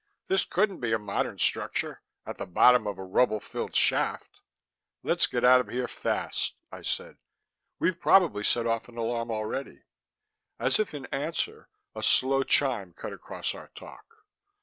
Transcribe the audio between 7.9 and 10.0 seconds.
probably set off an alarm already."